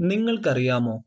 [0.00, 1.04] നിങ്ങൾക്കറിയാമോ?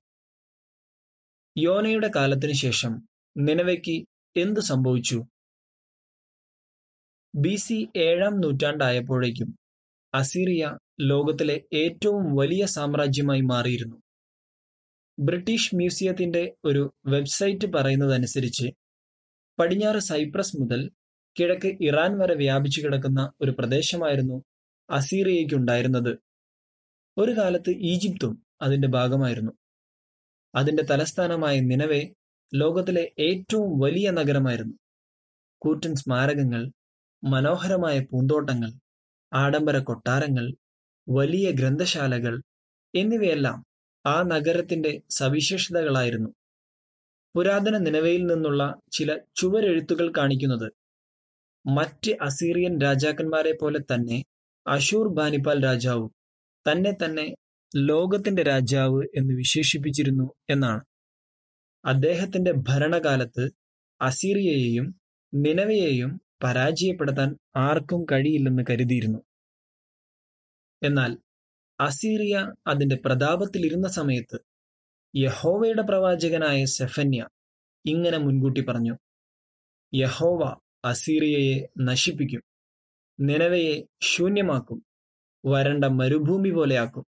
[1.58, 4.06] യോനയുടെ കാലത്തിനു ശേഷം നിനവയ്ക്ക്
[4.38, 5.24] എന്തു സംഭവിച്ചു?
[7.36, 9.56] ബി സി ഏഴാം നൂറ്റാണ്ടായപ്പോഴേക്കും
[10.14, 13.96] അസീറിയ ലോകത്തിലെ ഏറ്റവും വലിയ സാമ്രാജ്യമായി മാറിയിരുന്നു.
[15.20, 18.68] ബ്രിട്ടീഷ് മ്യൂസിയത്തിന്റെ ഒരു വെബ്സൈറ്റ് പറയുന്നതനുസരിച്ച്
[19.60, 20.92] പടിഞ്ഞാറ് സൈപ്രസ് മുതൽ
[21.40, 24.44] കിഴക്ക് ഇറാൻ വരെ വ്യാപിച്ചു കിടക്കുന്ന ഒരു പ്രദേശമായിരുന്നു
[24.90, 26.18] അസീറിയയ്ക്കുണ്ടായിരുന്നത്.
[27.18, 29.52] ഒരു കാലത്ത് ഈജിപ്തും അതിന്റെ ഭാഗമായിരുന്നു.
[30.56, 32.02] അതിന്റെ തലസ്ഥാനമായ നിനവേ
[32.54, 34.76] ലോകത്തിലെ ഏറ്റവും വലിയ നഗരമായിരുന്നു.
[35.62, 36.72] കൂറ്റൻ സ്മാരകങ്ങൾ
[37.24, 38.72] മനോഹരമായ പൂന്തോട്ടങ്ങൾ
[39.34, 40.46] ആഡംബര കൊട്ടാരങ്ങൾ
[41.10, 42.42] വലിയ ഗ്രന്ഥശാലകൾ
[42.94, 43.58] എന്നിവയെല്ലാം
[44.06, 46.30] ആ നഗരത്തിന്റെ സവിശേഷതകളായിരുന്നു.
[47.36, 50.68] പുരാതന നിലവയിൽ നിന്നുള്ള ചില ചുവരെഴുത്തുകൾ കാണിക്കുന്നത്
[51.66, 54.24] മറ്റ് അസീറിയൻ രാജാക്കന്മാരെ പോലെ തന്നെ
[54.66, 56.12] അഷൂർ ബാനിപ്പാൽ രാജാവും
[56.66, 57.26] തന്നെ തന്നെ
[57.76, 60.82] ലോകത്തിന്റെ രാജാവ് എന്ന് വിശേഷിപ്പിച്ചിരുന്നു എന്നാണ്.
[61.86, 63.50] അദ്ദേഹത്തിന്റെ ഭരണകാലത്ത്
[64.02, 65.00] അസീറിയയെയും
[65.34, 69.20] നിലവയെയും പരാജയപ്പെടുത്താൻ ആർക്കും കഴിയില്ലെന്ന് കരുതിയിരുന്നു.
[70.84, 71.18] എന്നാൽ
[71.80, 74.38] അസീറിയ അതിന്റെ പ്രതാപത്തിലിരുന്ന സമയത്ത്
[75.16, 77.28] യഹോവയുടെ പ്രവാചകനായ സെഫന്യ
[77.86, 78.96] ഇങ്ങനെ മുൻകൂട്ടി പറഞ്ഞു
[79.96, 82.42] യഹോവ അസീറിയയെ നശിപ്പിക്കും
[83.20, 84.86] നിലവയെ ശൂന്യമാക്കും
[85.46, 87.06] വരണ്ട മരുഭൂമി പോലെയാക്കും.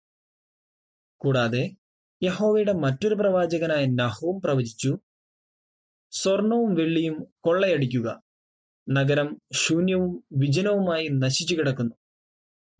[1.20, 1.76] കൂടാതെ
[2.22, 4.98] യഹോവയുടെ മറ്റൊരു പ്രവാചകനായ നഹൂം പ്രവചിച്ചു
[6.10, 8.22] സ്വർണവും വെള്ളിയും കൊള്ളയടിക്കുക
[8.90, 11.94] നഗരം ശൂന്യവും വിജനവുമായി നശിച്ചു കിടക്കുന്നു.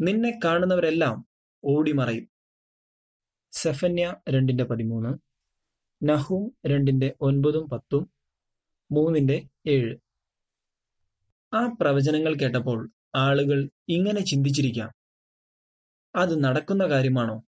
[0.01, 1.29] നിന്നെ കാണുന്നവരെല്ലാം
[1.65, 2.29] ഓടിമറയും.
[3.53, 5.19] സെഫന്യ രണ്ടിന്റെ പതിമൂന്ന്
[6.09, 8.11] നഹൂം രണ്ടിന്റെ ഒൻപതും പത്തും
[8.93, 9.97] മൂന്നിന്റെ ഏഴ്.
[11.55, 14.93] ആ പ്രവചനങ്ങൾ കേട്ടപ്പോൾ ആളുകൾ ഇങ്ങനെ ചിന്തിച്ചിരിക്കാം.
[16.17, 17.48] അത് നടക്കുന്ന കാര്യമാണോ?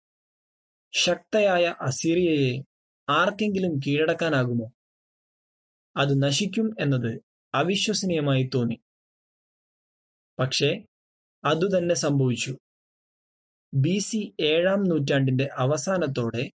[0.95, 2.63] ശക്തയായ അസീറിയയെ
[3.09, 4.71] ആർക്കെങ്കിലും കീഴടക്കാനാകുമോ?
[5.97, 7.21] അത് നശിക്കും എന്നത്
[7.55, 8.81] അവിശ്വസനീയമായി തോന്നി.
[10.39, 10.85] പക്ഷേ
[11.45, 12.57] അതുതന്നെ സംഭവിച്ചു.
[13.73, 16.51] ബി സി ഏഴാം നൂറ്റാണ്ടിന്റെ അവസാനത്തോടെ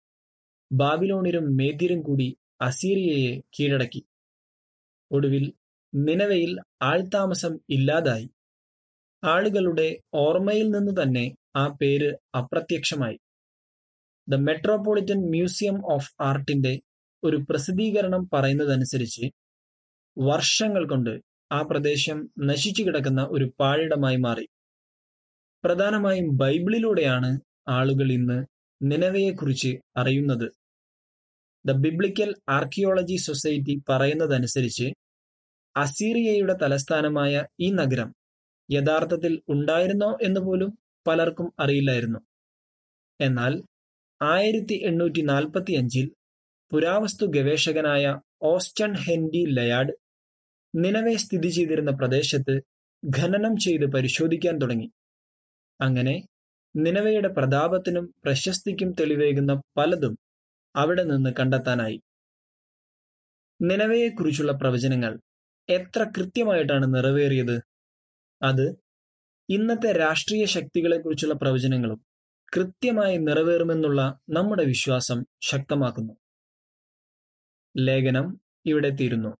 [0.72, 4.06] ബാബിലോണിരും മേദ്യരും കൂടി അസീറിയയെ കീഴടക്കി.
[5.10, 5.52] ഒടുവിൽ
[5.94, 8.30] നിലവയിൽ ആൾതാമസം ഇല്ലാതായി.
[9.24, 13.18] ആളുകളുടെ ഓർമ്മയിൽ നിന്ന് തന്നെ ആ പേര് അപ്രത്യക്ഷമായി.
[14.28, 16.80] ദ മെട്രോപൊളിറ്റൻ മ്യൂസിയം ഓഫ് ആർട്ടിന്റെ
[17.22, 19.26] ഒരു പ്രസിദ്ധീകരണം പറയുന്നതനുസരിച്ച്
[20.18, 21.20] വർഷങ്ങൾ കൊണ്ട്
[21.52, 24.46] ആ പ്രദേശം നശിച്ചു കിടക്കുന്ന ഒരു പാഴിടമായി മാറി.
[25.64, 27.30] പ്രധാനമായും ബൈബിളിലൂടെയാണ്
[27.68, 28.38] ആളുകൾ ഇന്ന്
[28.82, 30.46] നിലവയെക്കുറിച്ച് അറിയുന്നത്.
[31.66, 34.86] ദ ബിബ്ലിക്കൽ ആർക്കിയോളജി സൊസൈറ്റി പറയുന്നതനുസരിച്ച്
[35.76, 38.10] അസീറിയയുടെ തലസ്ഥാനമായ ഈ നഗരം
[38.68, 40.70] യഥാർത്ഥത്തിൽ ഉണ്ടായിരുന്നോ എന്ന് പോലും
[41.06, 42.20] പലർക്കും അറിയില്ലായിരുന്നു.
[43.20, 43.52] എന്നാൽ
[44.20, 46.10] ആയിരത്തി എണ്ണൂറ്റി നാൽപ്പത്തി അഞ്ചിൽ
[46.72, 49.92] പുരാവസ്തു ഗവേഷകനായ ഓസ്റ്റൺ ഹെൻഡി ലയാഡ്
[50.74, 52.54] നിലവെ സ്ഥിതി ചെയ്തിരുന്ന പ്രദേശത്ത്
[53.18, 54.88] ഖനനം ചെയ്ത് പരിശോധിക്കാൻ തുടങ്ങി.
[55.80, 56.14] അങ്ങനെ
[56.76, 60.18] നിലവയുടെ പ്രതാപത്തിനും പ്രശസ്തിക്കും തെളിവേകുന്ന പലതും
[60.76, 61.98] അവിടെ നിന്ന് കണ്ടെത്താനായി.
[63.62, 65.18] നിലവയെക്കുറിച്ചുള്ള പ്രവചനങ്ങൾ
[65.68, 67.56] എത്ര കൃത്യമായിട്ടാണ് നിറവേറിയത്?
[68.42, 68.66] അത്
[69.48, 72.07] ഇന്നത്തെ രാഷ്ട്രീയ ശക്തികളെക്കുറിച്ചുള്ള പ്രവചനങ്ങളും
[72.56, 76.14] കൃത്യമായി നിറവേറുമെന്നുള്ള നമ്മുടെ വിശ്വാസം ശക്തമാക്കുന്നു.
[77.76, 79.36] ലേഖനം ഇവിടെ തീരുന്നു.